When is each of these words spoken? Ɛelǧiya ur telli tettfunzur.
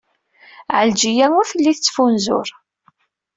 Ɛelǧiya 0.77 1.27
ur 1.39 1.45
telli 1.49 1.73
tettfunzur. 1.73 2.47